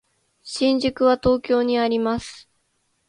[0.41, 2.49] 新宿は東京にあります。